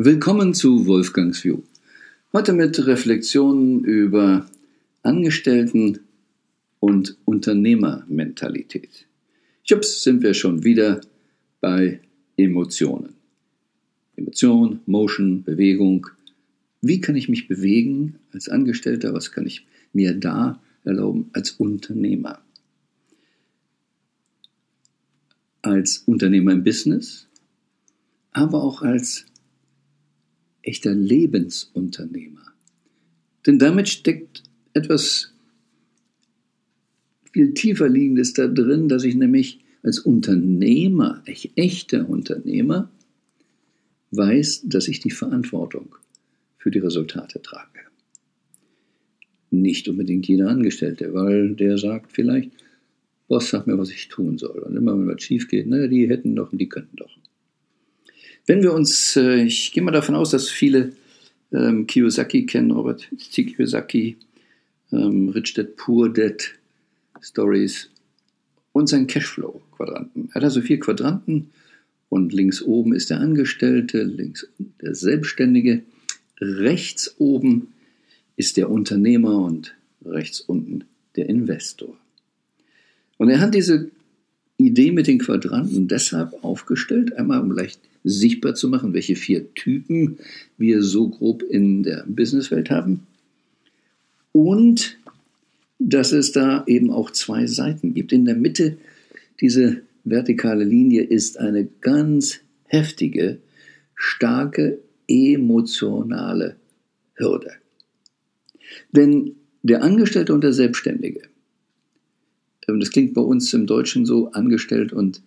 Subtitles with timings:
[0.00, 1.62] Willkommen zu Wolfgangs View.
[2.32, 4.48] Heute mit Reflexionen über
[5.02, 5.98] Angestellten-
[6.78, 9.08] und Unternehmermentalität.
[9.64, 11.00] Jups, sind wir schon wieder
[11.60, 11.98] bei
[12.36, 13.14] Emotionen.
[14.14, 16.06] Emotion, Motion, Bewegung.
[16.80, 19.12] Wie kann ich mich bewegen als Angestellter?
[19.14, 22.38] Was kann ich mir da erlauben als Unternehmer?
[25.62, 27.26] Als Unternehmer im Business,
[28.30, 29.24] aber auch als
[30.68, 32.52] echter Lebensunternehmer.
[33.46, 34.42] Denn damit steckt
[34.74, 35.32] etwas
[37.32, 41.22] viel tiefer liegendes da drin, dass ich nämlich als Unternehmer,
[41.56, 42.90] echter Unternehmer,
[44.10, 45.94] weiß, dass ich die Verantwortung
[46.58, 47.80] für die Resultate trage.
[49.50, 52.50] Nicht unbedingt jeder Angestellte, weil der sagt vielleicht,
[53.28, 54.58] Boss, sag mir, was ich tun soll.
[54.60, 57.16] Und immer wenn was schief geht, naja, die hätten doch und die könnten doch.
[58.48, 60.94] Wenn wir uns, äh, ich gehe mal davon aus, dass viele
[61.52, 63.44] ähm, Kiyosaki kennen, Robert T.
[63.44, 64.16] Kiyosaki,
[64.90, 66.54] ähm, Rich Dad Poor Dad
[67.20, 67.90] Stories
[68.72, 70.30] und sein Cashflow-Quadranten.
[70.30, 71.50] Er hat also vier Quadranten
[72.08, 74.48] und links oben ist der Angestellte, links
[74.80, 75.82] der Selbstständige,
[76.40, 77.74] rechts oben
[78.36, 79.74] ist der Unternehmer und
[80.06, 80.84] rechts unten
[81.16, 81.94] der Investor.
[83.18, 83.90] Und er hat diese
[84.56, 90.18] Idee mit den Quadranten deshalb aufgestellt, einmal um leicht sichtbar zu machen, welche vier Typen
[90.56, 93.06] wir so grob in der Businesswelt haben.
[94.32, 94.98] Und
[95.78, 98.12] dass es da eben auch zwei Seiten gibt.
[98.12, 98.78] In der Mitte,
[99.40, 103.38] diese vertikale Linie ist eine ganz heftige,
[103.94, 106.56] starke, emotionale
[107.14, 107.52] Hürde.
[108.92, 111.22] Denn der Angestellte und der Selbstständige,
[112.66, 115.22] das klingt bei uns im Deutschen so, angestellt und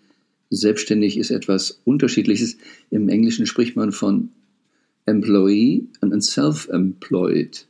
[0.53, 2.57] Selbstständig ist etwas Unterschiedliches.
[2.89, 4.29] Im Englischen spricht man von
[5.05, 7.65] Employee und Self-Employed.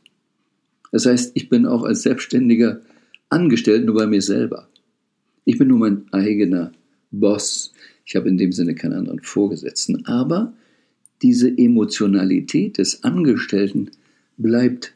[0.92, 2.82] Das heißt, ich bin auch als Selbstständiger
[3.30, 4.68] angestellt, nur bei mir selber.
[5.46, 6.72] Ich bin nur mein eigener
[7.12, 7.72] Boss.
[8.04, 10.06] Ich habe in dem Sinne keinen anderen Vorgesetzten.
[10.08, 10.54] Aber
[11.22, 13.92] diese Emotionalität des Angestellten
[14.38, 14.96] bleibt.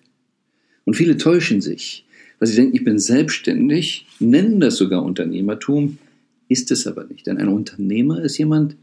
[0.86, 2.06] Und viele täuschen sich,
[2.40, 6.00] weil sie denken, ich bin selbstständig, nennen das sogar Unternehmertum,
[6.48, 7.28] ist es aber nicht.
[7.28, 8.76] Denn ein Unternehmer ist jemand,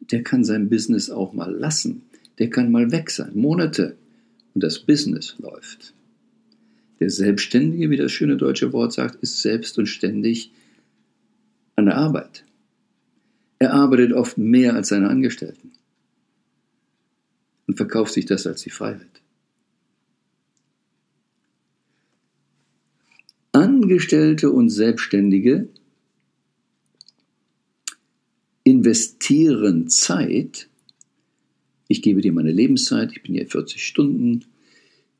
[0.00, 2.02] der kann sein Business auch mal lassen.
[2.38, 3.96] Der kann mal weg sein, Monate,
[4.54, 5.94] und das Business läuft.
[7.00, 10.52] Der Selbstständige, wie das schöne deutsche Wort sagt, ist selbst und ständig
[11.76, 12.44] an der Arbeit.
[13.58, 15.72] Er arbeitet oft mehr als seine Angestellten
[17.66, 19.22] und verkauft sich das als die Freiheit.
[23.52, 25.68] Angestellte und Selbstständige
[28.64, 30.68] investieren Zeit.
[31.86, 34.46] Ich gebe dir meine Lebenszeit, ich bin hier 40 Stunden.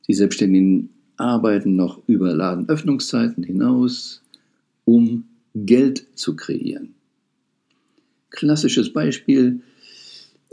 [0.09, 4.23] Die Selbstständigen arbeiten noch über Ladenöffnungszeiten hinaus,
[4.85, 5.25] um
[5.55, 6.95] Geld zu kreieren.
[8.31, 9.61] Klassisches Beispiel,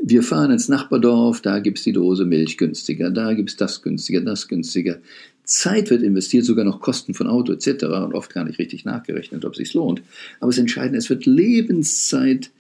[0.04, 3.82] wir fahren ins Nachbardorf, da gibt es die Dose Milch günstiger, da gibt es das
[3.82, 5.00] günstiger, das günstiger.
[5.44, 7.84] Zeit wird investiert, sogar noch Kosten von Auto etc.
[7.86, 10.02] und oft gar nicht richtig nachgerechnet, ob es sich lohnt.
[10.40, 12.52] Aber es entscheidend, es wird Lebenszeit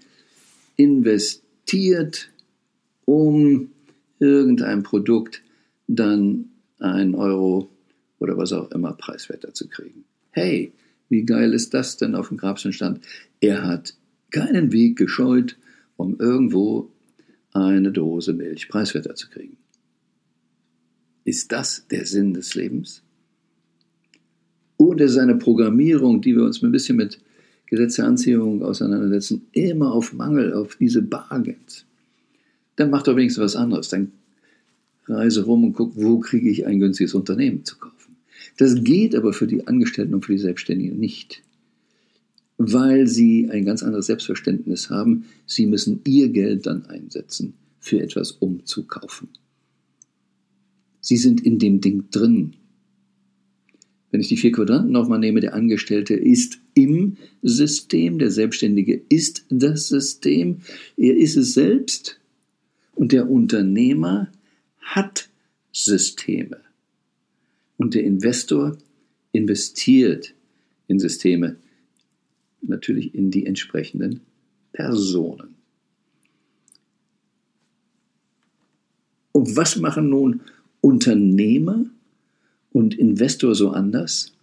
[0.82, 2.32] investiert,
[3.06, 3.70] um
[4.20, 5.42] irgendein Produkt
[5.88, 6.46] dann
[6.80, 7.70] ein Euro
[8.20, 10.06] oder was auch immer preiswerter zu kriegen.
[10.32, 10.74] Hey,
[11.10, 13.00] wie geil ist das denn auf dem Grabstein
[13.42, 13.96] Er hat
[14.32, 15.58] keinen Weg gescheut,
[15.98, 16.90] um irgendwo
[17.54, 19.58] eine Dose Milch preiswerter zu kriegen.
[21.26, 23.04] Ist das der Sinn des Lebens?
[24.78, 27.20] Oder seine Programmierung, die wir uns ein bisschen mit
[27.72, 31.86] Gesetz der Anziehung auseinandersetzen, immer auf Mangel, auf diese Bargains.
[32.76, 33.88] Dann macht doch wenigstens was anderes.
[33.88, 34.12] Dann
[35.08, 38.18] reise rum und guck, wo kriege ich ein günstiges Unternehmen zu kaufen.
[38.58, 41.44] Das geht aber für die Angestellten und für die Selbstständigen nicht,
[42.58, 45.26] weil sie ein ganz anderes Selbstverständnis haben.
[45.46, 49.30] Sie müssen ihr Geld dann einsetzen, für etwas umzukaufen.
[51.00, 52.54] Sie sind in dem Ding drin.
[54.12, 59.46] Wenn ich die vier Quadranten nochmal nehme, der Angestellte ist im System, der Selbstständige ist
[59.50, 60.58] das System,
[60.98, 62.20] er ist es selbst
[62.94, 64.30] und der Unternehmer
[64.80, 65.30] hat
[65.72, 66.58] Systeme.
[67.78, 68.78] Und der Investor
[69.32, 70.34] investiert
[70.88, 71.56] in Systeme,
[72.62, 74.20] natürlich in die entsprechenden
[74.74, 75.56] Personen.
[79.32, 80.42] Und was machen nun
[80.82, 81.86] Unternehmer
[82.72, 84.34] und Investor so anders?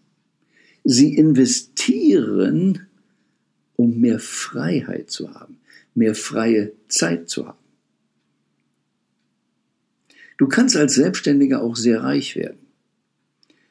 [0.85, 2.87] Sie investieren,
[3.77, 5.59] um mehr Freiheit zu haben,
[5.95, 7.59] mehr freie Zeit zu haben.
[10.39, 12.59] Du kannst als Selbstständiger auch sehr reich werden.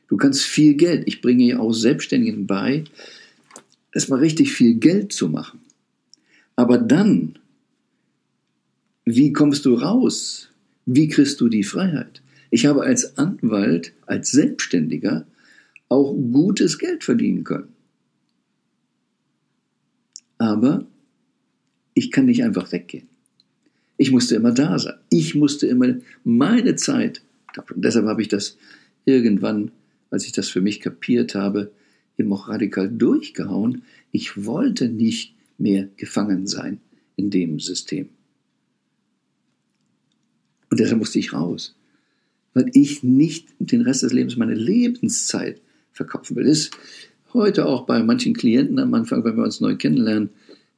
[0.08, 2.84] Du kannst viel Geld, ich bringe ja auch Selbstständigen bei,
[3.94, 5.62] erstmal richtig viel Geld zu machen.
[6.56, 7.40] Aber dann,
[9.06, 10.50] wie kommst du raus?
[10.86, 12.22] Wie kriegst du die Freiheit?
[12.50, 15.26] Ich habe als Anwalt, als Selbstständiger
[15.90, 17.74] auch gutes Geld verdienen können.
[20.38, 20.86] Aber
[21.94, 23.08] ich kann nicht einfach weggehen.
[23.98, 24.96] Ich musste immer da sein.
[25.10, 27.22] Ich musste immer meine Zeit.
[27.76, 28.58] Deshalb habe ich das
[29.06, 29.72] irgendwann,
[30.12, 31.72] als ich das für mich kapiert habe,
[32.18, 33.84] eben auch radikal durchgehauen.
[34.12, 36.80] Ich wollte nicht mehr gefangen sein
[37.16, 38.10] in dem System.
[40.70, 41.76] Und deshalb musste ich raus,
[42.58, 45.62] weil ich nicht den Rest des Lebens, meine Lebenszeit
[45.92, 46.46] verkaufen will.
[46.46, 46.72] Das ist
[47.32, 50.32] heute auch bei manchen Klienten am Anfang, wenn wir uns neu kennenlernen,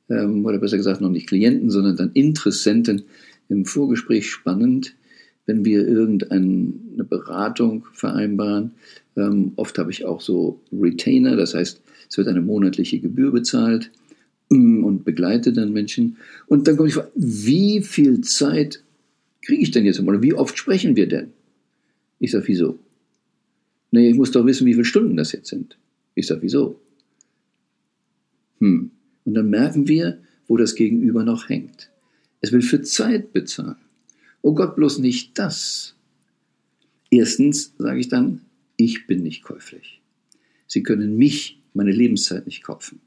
[0.09, 3.03] ähm, oder besser gesagt noch nicht Klienten, sondern dann Interessenten
[3.47, 4.93] im Vorgespräch spannend,
[5.45, 8.71] wenn wir irgendeine Beratung vereinbaren.
[9.15, 13.89] Ähm, oft habe ich auch so Retainer, das heißt, es wird eine monatliche Gebühr bezahlt
[14.49, 16.17] mm, und begleite dann Menschen.
[16.47, 18.83] Und dann komme ich vor, wie viel Zeit
[19.41, 21.29] kriege ich denn jetzt oder wie oft sprechen wir denn?
[22.19, 22.80] Ich sage, wieso?
[23.92, 25.77] Nee, ich muss doch wissen, wie viele Stunden das jetzt sind.
[26.16, 26.80] Ich sage, wieso?
[28.60, 28.92] Hm.
[29.25, 31.89] Und dann merken wir, wo das Gegenüber noch hängt.
[32.42, 33.77] Es will für Zeit bezahlen.
[34.42, 35.95] Oh Gott, bloß nicht das.
[37.12, 38.42] Erstens sage ich dann,
[38.77, 40.01] ich bin nicht käuflich.
[40.68, 43.01] Sie können mich, meine Lebenszeit nicht kaufen.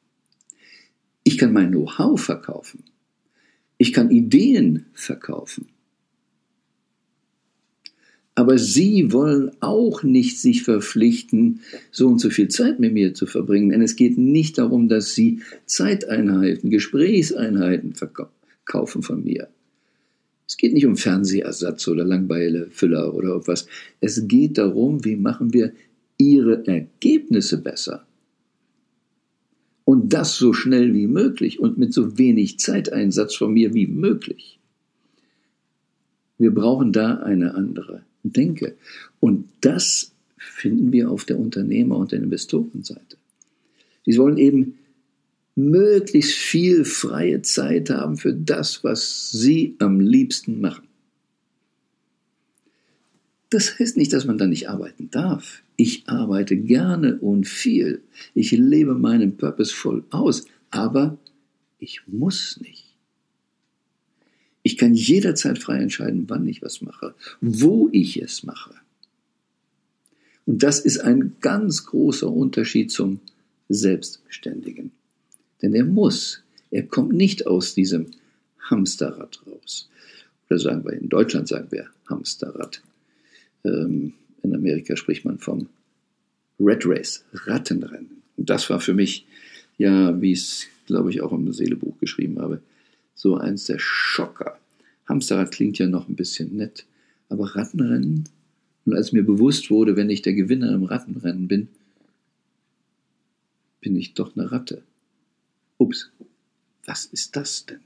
[1.24, 2.84] Ich kann mein Know-how verkaufen.
[3.78, 5.68] Ich kann Ideen verkaufen.
[8.34, 13.26] Aber sie wollen auch nicht sich verpflichten, so und so viel Zeit mit mir zu
[13.26, 13.70] verbringen.
[13.70, 19.48] Denn es geht nicht darum, dass sie Zeiteinheiten, Gesprächseinheiten verkaufen von mir.
[20.48, 23.66] Es geht nicht um Fernsehersatz oder Langweile-Füller oder etwas.
[24.00, 25.72] Es geht darum, wie machen wir
[26.18, 28.06] ihre Ergebnisse besser.
[29.84, 34.58] Und das so schnell wie möglich und mit so wenig Zeiteinsatz von mir wie möglich.
[36.42, 38.74] Wir brauchen da eine andere denke.
[39.20, 43.16] Und das finden wir auf der Unternehmer- und der Investorenseite.
[44.04, 44.74] Sie wollen eben
[45.54, 50.88] möglichst viel freie Zeit haben für das, was sie am liebsten machen.
[53.50, 55.62] Das heißt nicht, dass man da nicht arbeiten darf.
[55.76, 58.02] Ich arbeite gerne und viel.
[58.34, 61.18] Ich lebe meinen Purpose voll aus, aber
[61.78, 62.91] ich muss nicht.
[64.62, 68.74] Ich kann jederzeit frei entscheiden, wann ich was mache, wo ich es mache.
[70.46, 73.20] Und das ist ein ganz großer Unterschied zum
[73.68, 74.92] Selbstständigen.
[75.62, 78.06] Denn er muss, er kommt nicht aus diesem
[78.70, 79.88] Hamsterrad raus.
[80.48, 82.82] Oder sagen wir, in Deutschland sagen wir Hamsterrad.
[83.64, 85.68] Ähm, in Amerika spricht man vom
[86.58, 88.22] Red Race, Rattenrennen.
[88.36, 89.26] Und das war für mich,
[89.78, 92.60] ja, wie ich es, glaube ich, auch im Seelebuch geschrieben habe,
[93.22, 94.58] so eins der Schocker.
[95.06, 96.86] Hamsterrad klingt ja noch ein bisschen nett,
[97.28, 98.28] aber Rattenrennen?
[98.84, 101.68] Und als mir bewusst wurde, wenn ich der Gewinner im Rattenrennen bin,
[103.80, 104.82] bin ich doch eine Ratte.
[105.78, 106.10] Ups,
[106.84, 107.78] was ist das denn?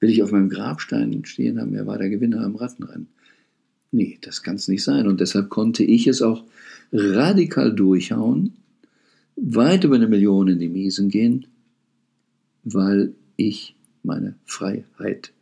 [0.00, 3.08] Will ich auf meinem Grabstein stehen haben, er war der Gewinner im Rattenrennen?
[3.92, 5.06] Nee, das kann es nicht sein.
[5.06, 6.44] Und deshalb konnte ich es auch
[6.92, 8.54] radikal durchhauen,
[9.36, 11.46] weit über eine Million in die Miesen gehen,
[12.64, 13.74] weil ich
[14.04, 15.32] meine Freiheit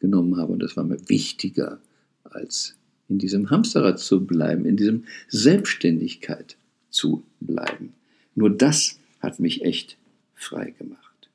[0.00, 0.52] genommen habe.
[0.52, 1.80] Und das war mir wichtiger,
[2.24, 2.76] als
[3.08, 6.56] in diesem Hamsterrad zu bleiben, in diesem Selbstständigkeit
[6.90, 7.92] zu bleiben.
[8.34, 9.96] Nur das hat mich echt
[10.34, 11.28] frei gemacht.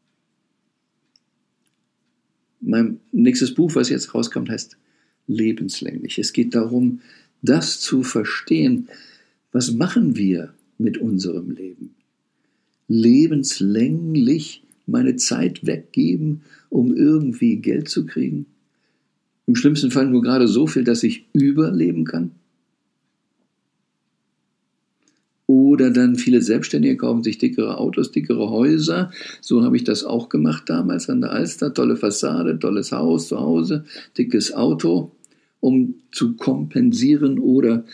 [2.62, 4.78] Mein nächstes Buch, was jetzt rauskommt, heißt
[5.28, 6.20] Lebenslänglich.
[6.20, 7.02] Es geht darum,
[7.42, 8.90] das zu verstehen,
[9.52, 11.96] was machen wir mit unserem Leben.
[12.88, 18.46] Lebenslänglich meine Zeit weggeben, um irgendwie Geld zu kriegen?
[19.48, 22.32] Im schlimmsten Fall nur gerade so viel, dass ich überleben kann?
[25.48, 29.12] Oder dann viele Selbstständige kaufen sich dickere Autos, dickere Häuser.
[29.42, 31.74] So habe ich das auch gemacht damals an der Alster.
[31.74, 33.86] Tolle Fassade, tolles Haus zu Hause,
[34.18, 35.12] dickes Auto,
[35.60, 37.86] um zu kompensieren oder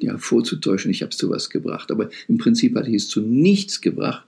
[0.00, 1.90] ja, vorzutäuschen, ich habe es zu was gebracht.
[1.90, 4.26] Aber im Prinzip hatte ich es zu nichts gebracht,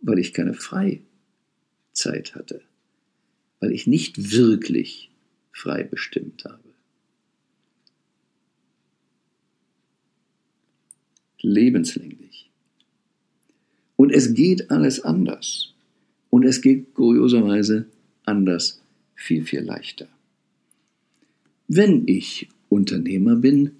[0.00, 2.62] weil ich keine Freizeit hatte,
[3.60, 5.10] weil ich nicht wirklich
[5.52, 6.60] frei bestimmt habe.
[11.40, 12.50] Lebenslänglich.
[13.96, 15.72] Und es geht alles anders.
[16.30, 17.86] Und es geht kurioserweise
[18.24, 18.80] anders
[19.14, 20.08] viel, viel leichter.
[21.66, 23.72] Wenn ich Unternehmer bin,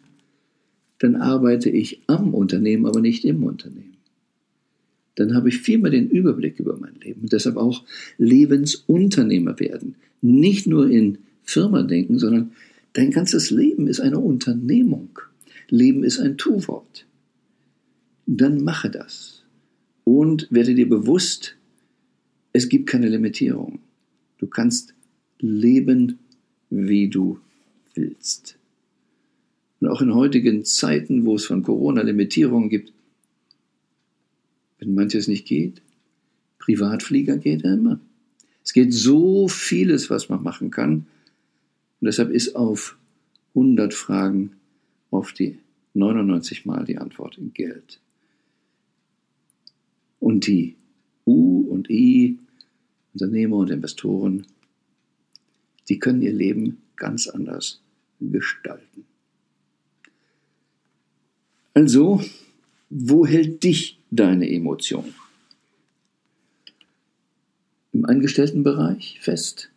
[0.98, 3.97] dann arbeite ich am Unternehmen, aber nicht im Unternehmen.
[5.18, 7.84] Dann habe ich viel mehr den Überblick über mein Leben und deshalb auch
[8.18, 9.96] Lebensunternehmer werden.
[10.20, 12.52] Nicht nur in Firma denken, sondern
[12.92, 15.18] dein ganzes Leben ist eine Unternehmung.
[15.70, 17.04] Leben ist ein Tu-Wort.
[18.26, 19.42] Dann mache das
[20.04, 21.56] und werde dir bewusst,
[22.52, 23.80] es gibt keine Limitierung.
[24.38, 24.94] Du kannst
[25.40, 26.20] leben,
[26.70, 27.40] wie du
[27.94, 28.56] willst.
[29.80, 32.92] Und auch in heutigen Zeiten, wo es von Corona Limitierungen gibt,
[34.78, 35.82] wenn manches nicht geht,
[36.58, 38.00] Privatflieger geht immer.
[38.64, 41.06] Es geht so vieles, was man machen kann.
[42.00, 42.98] Und deshalb ist auf
[43.54, 44.52] 100 Fragen
[45.10, 45.58] auf die
[45.94, 48.00] 99 Mal die Antwort in Geld.
[50.20, 50.76] Und die
[51.26, 52.38] U und I,
[53.14, 54.46] Unternehmer und Investoren,
[55.88, 57.80] die können ihr Leben ganz anders
[58.20, 59.04] gestalten.
[61.74, 62.22] Also,
[62.90, 65.14] wo hält dich deine Emotion?
[67.92, 69.70] Im Angestelltenbereich fest?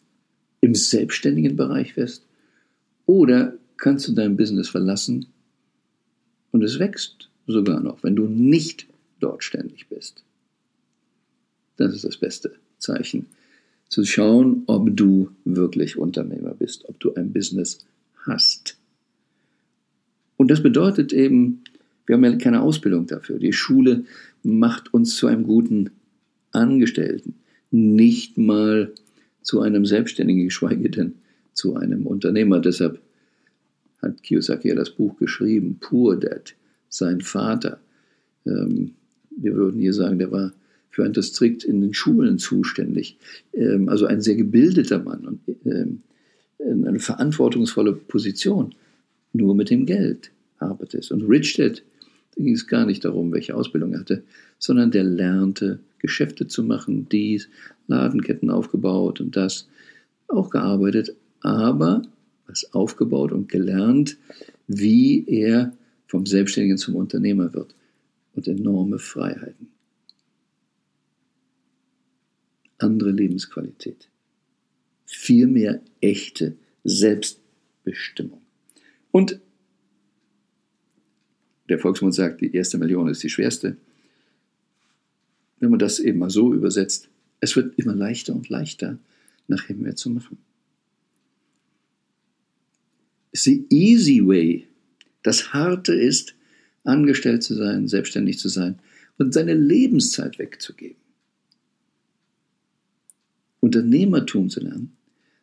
[0.61, 2.23] Im selbstständigen Bereich fest?
[3.05, 5.25] Oder kannst du dein Business verlassen
[6.51, 8.88] und es wächst sogar noch, wenn du nicht
[9.19, 10.23] dort ständig bist?
[11.77, 13.25] Das ist das beste Zeichen.
[13.89, 17.79] Zu schauen, ob du wirklich Unternehmer bist, ob du ein Business
[18.25, 18.77] hast.
[20.38, 21.63] Und das bedeutet eben,
[22.12, 23.39] wir haben ja keine Ausbildung dafür.
[23.39, 24.03] Die Schule
[24.44, 25.91] macht uns zu einem guten
[26.51, 27.36] Angestellten,
[27.72, 28.91] nicht mal
[29.41, 31.13] zu einem Selbstständigen, geschweige denn
[31.53, 32.60] zu einem Unternehmer.
[32.60, 33.00] Deshalb
[34.01, 36.53] hat Kiyosaki ja das Buch geschrieben, Poor Dad,
[36.89, 37.80] sein Vater.
[38.46, 38.91] Ähm,
[39.30, 40.51] wir würden hier sagen, der war
[40.89, 43.18] für ein Distrikt in den Schulen zuständig.
[43.53, 46.01] Ähm, also ein sehr gebildeter Mann und ähm,
[46.60, 48.75] eine verantwortungsvolle Position.
[49.32, 51.12] Nur mit dem Geld arbeitet es.
[51.12, 51.84] Und Rich Dad
[52.35, 54.23] da ging es gar nicht darum, welche Ausbildung er hatte,
[54.57, 57.50] sondern der lernte, Geschäfte zu machen, dies,
[57.88, 59.67] Ladenketten aufgebaut und das,
[60.27, 62.03] auch gearbeitet, aber
[62.47, 64.17] was aufgebaut und gelernt,
[64.67, 65.73] wie er
[66.07, 67.75] vom Selbstständigen zum Unternehmer wird
[68.33, 69.69] und enorme Freiheiten.
[72.77, 74.09] Andere Lebensqualität.
[75.05, 78.41] Viel mehr echte Selbstbestimmung.
[79.11, 79.39] Und
[81.71, 83.77] der Volksmund sagt, die erste Million ist die schwerste.
[85.61, 87.07] Wenn man das eben mal so übersetzt,
[87.39, 88.99] es wird immer leichter und leichter,
[89.47, 90.37] nachher mehr zu machen.
[93.31, 94.67] The easy way,
[95.23, 96.35] das Harte ist,
[96.83, 98.79] angestellt zu sein, selbstständig zu sein
[99.17, 100.97] und seine Lebenszeit wegzugeben.
[103.61, 104.97] Unternehmertum zu lernen.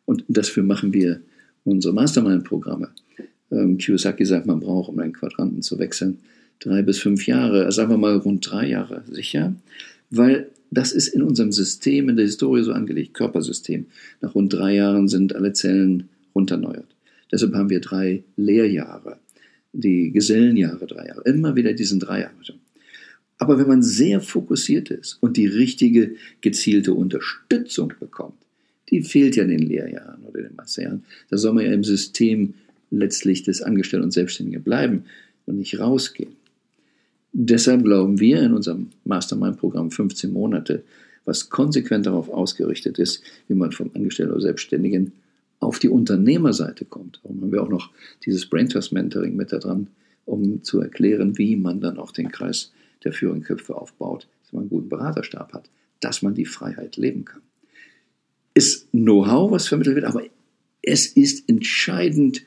[0.05, 1.21] Und dafür machen wir
[1.63, 2.91] unsere Mastermind-Programme.
[3.51, 6.19] Ähm, Kiyosaki sagt, man braucht, um einen Quadranten zu wechseln,
[6.59, 9.55] drei bis fünf Jahre, sagen wir mal rund drei Jahre sicher,
[10.09, 13.87] weil das ist in unserem System, in der Historie so angelegt, Körpersystem.
[14.21, 16.85] Nach rund drei Jahren sind alle Zellen runterneuert.
[17.31, 19.17] Deshalb haben wir drei Lehrjahre,
[19.73, 22.33] die Gesellenjahre drei Jahre, immer wieder diesen drei Jahre.
[23.39, 28.37] Aber wenn man sehr fokussiert ist und die richtige gezielte Unterstützung bekommt,
[28.89, 32.55] die fehlt ja in den Lehrjahren oder den Masterjahren, da soll man ja im System
[32.91, 35.05] letztlich des Angestellten und Selbstständigen bleiben
[35.45, 36.35] und nicht rausgehen.
[37.31, 40.83] Deshalb glauben wir in unserem Mastermind-Programm 15 Monate,
[41.25, 45.11] was konsequent darauf ausgerichtet ist, wie man vom Angestellten oder Selbstständigen
[45.59, 47.19] auf die Unternehmerseite kommt.
[47.23, 47.91] Darum haben wir auch noch
[48.25, 49.87] dieses Braintrust Mentoring mit da dran,
[50.25, 52.71] um zu erklären, wie man dann auch den Kreis
[53.03, 55.69] der führenden Köpfe aufbaut, dass man einen guten Beraterstab hat,
[55.99, 57.41] dass man die Freiheit leben kann.
[58.53, 60.23] Ist Know-how, was vermittelt wird, aber
[60.81, 62.43] es ist entscheidend,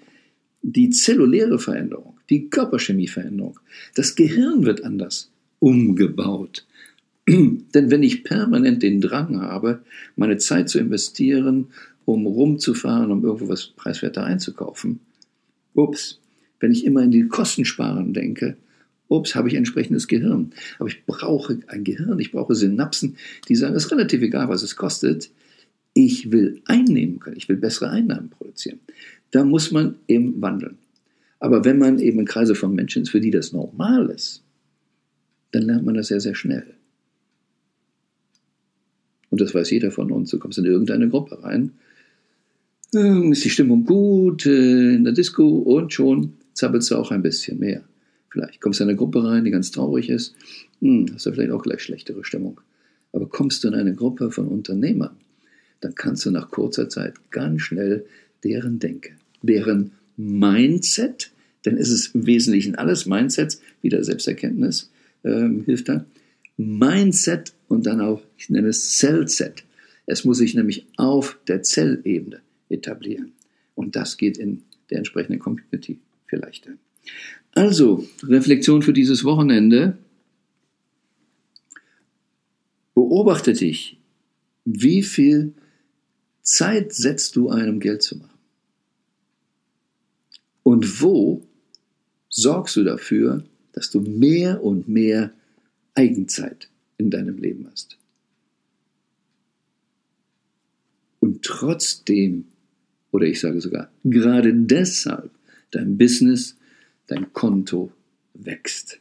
[0.63, 3.59] die zelluläre Veränderung, die Körperchemieveränderung.
[3.95, 6.67] Das Gehirn wird anders umgebaut.
[7.29, 9.83] Denn wenn ich permanent den Drang habe,
[10.17, 11.69] meine Zeit zu investieren,
[12.05, 15.01] um rumzufahren, um irgendwo was preiswerter einzukaufen,
[15.75, 16.21] ups,
[16.61, 18.57] wenn ich immer in die Kostensparen denke,
[19.09, 20.53] ups, habe ich entsprechendes Gehirn.
[20.79, 23.17] Aber ich brauche ein Gehirn, ich brauche Synapsen,
[23.49, 25.31] die sagen, es ist relativ egal, was es kostet.
[25.95, 28.81] Ich will einnehmen können, ich will bessere Einnahmen produzieren.
[29.33, 30.79] Da muss man eben wandeln.
[31.41, 34.45] Aber wenn man eben in Kreise von Menschen ist, für die das normal ist,
[35.51, 36.75] dann lernt man das sehr, sehr schnell.
[39.31, 40.31] Und das weiß jeder von uns.
[40.31, 41.73] Du kommst in irgendeine Gruppe rein,
[42.95, 47.23] ähm, ist die Stimmung gut äh, in der Disco und schon zappelst du auch ein
[47.23, 47.83] bisschen mehr.
[48.29, 50.35] Vielleicht kommst du in eine Gruppe rein, die ganz traurig ist,
[50.81, 52.61] hm, hast du vielleicht auch gleich schlechtere Stimmung.
[53.13, 55.17] Aber kommst du in eine Gruppe von Unternehmern,
[55.81, 58.07] dann kannst du nach kurzer Zeit ganz schnell
[58.45, 59.13] deren Denke,
[59.43, 61.33] deren Mindset,
[61.65, 64.91] denn es ist im Wesentlichen alles Mindsets, wieder Selbsterkenntnis
[65.23, 66.05] äh, hilft da.
[66.57, 69.65] Mindset und dann auch, ich nenne es Cellset.
[70.07, 73.33] Es muss sich nämlich auf der Zellebene etablieren.
[73.75, 76.73] Und das geht in der entsprechenden Community viel leichter.
[77.55, 79.99] Also, Reflexion für dieses Wochenende.
[82.95, 83.99] Beobachte dich,
[84.65, 85.55] wie viel
[86.43, 88.32] Zeit setzt du ein, um Geld zu machen?
[90.63, 91.47] Und wo
[92.29, 95.33] sorgst du dafür, dass du mehr und mehr
[95.95, 97.99] Eigenzeit in deinem Leben hast?
[101.21, 102.47] Und trotzdem,
[103.13, 105.31] oder ich sage sogar, gerade deshalb
[105.71, 106.57] dein Business,
[107.07, 107.93] dein Konto
[108.35, 109.01] wächst.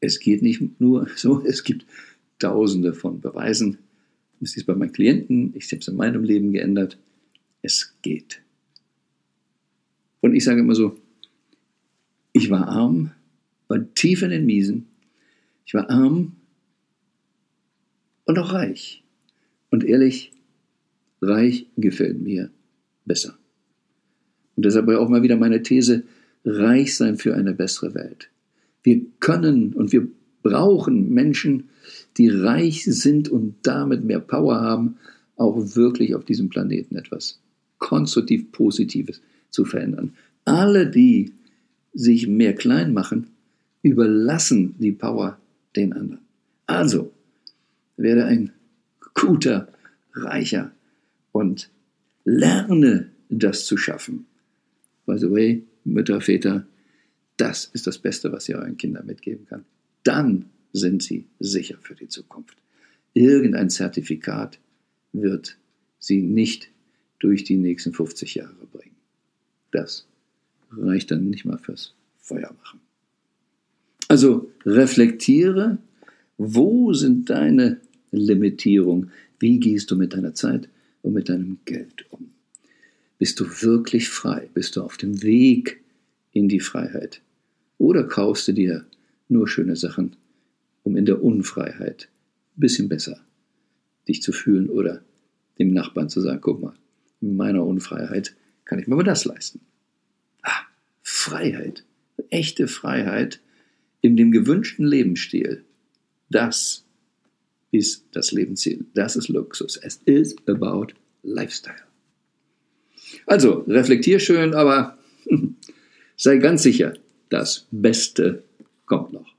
[0.00, 1.86] Es geht nicht nur so, es gibt
[2.38, 3.78] tausende von Beweisen.
[4.40, 6.98] Das ist bei meinen Klienten, ich habe es in meinem Leben geändert.
[7.62, 8.42] Es geht.
[10.22, 10.96] Und ich sage immer so,
[12.32, 13.10] ich war arm,
[13.68, 14.86] war tief in den Miesen,
[15.66, 16.36] ich war arm
[18.24, 19.02] und auch reich.
[19.70, 20.32] Und ehrlich,
[21.20, 22.50] reich gefällt mir
[23.04, 23.36] besser.
[24.56, 26.04] Und deshalb auch mal wieder meine These,
[26.44, 28.30] reich sein für eine bessere Welt.
[28.82, 30.08] Wir können und wir
[30.42, 31.68] brauchen Menschen,
[32.16, 34.98] die reich sind und damit mehr Power haben,
[35.36, 37.40] auch wirklich auf diesem Planeten etwas
[37.78, 39.20] konstruktiv Positives
[39.52, 40.14] zu verändern.
[40.44, 41.32] Alle, die
[41.94, 43.28] sich mehr klein machen,
[43.82, 45.38] überlassen die Power
[45.76, 46.22] den anderen.
[46.66, 47.12] Also,
[47.96, 48.52] werde ein
[49.14, 49.68] guter,
[50.14, 50.72] reicher
[51.32, 51.70] und
[52.24, 54.26] lerne das zu schaffen.
[55.06, 56.66] By the way, Mütter, Väter,
[57.36, 59.64] das ist das Beste, was ihr euren Kindern mitgeben kann.
[60.04, 62.56] Dann sind sie sicher für die Zukunft.
[63.14, 64.58] Irgendein Zertifikat
[65.12, 65.58] wird
[65.98, 66.70] sie nicht
[67.18, 68.91] durch die nächsten 50 Jahre bringen.
[69.72, 70.06] Das
[70.70, 72.80] reicht dann nicht mal fürs Feuer machen.
[74.08, 75.78] Also reflektiere,
[76.38, 77.80] wo sind deine
[78.10, 79.10] Limitierungen?
[79.38, 80.68] Wie gehst du mit deiner Zeit
[81.02, 82.30] und mit deinem Geld um?
[83.18, 84.48] Bist du wirklich frei?
[84.54, 85.82] Bist du auf dem Weg
[86.32, 87.22] in die Freiheit?
[87.78, 88.86] Oder kaufst du dir
[89.28, 90.16] nur schöne Sachen,
[90.82, 92.08] um in der Unfreiheit
[92.56, 93.20] ein bisschen besser
[94.08, 95.02] dich zu fühlen oder
[95.58, 96.74] dem Nachbarn zu sagen, guck mal,
[97.20, 99.60] in meiner Unfreiheit kann ich mir aber das leisten.
[101.02, 101.84] Freiheit,
[102.30, 103.40] echte Freiheit
[104.00, 105.64] in dem gewünschten Lebensstil,
[106.30, 106.84] das
[107.70, 108.86] ist das Lebensziel.
[108.94, 109.76] Das ist Luxus.
[109.76, 110.88] Es ist about
[111.22, 111.82] Lifestyle.
[113.26, 114.98] Also, reflektier schön, aber
[116.16, 116.94] sei ganz sicher,
[117.28, 118.44] das Beste
[118.86, 119.31] kommt noch.